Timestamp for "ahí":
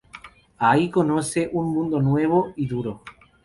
0.57-0.89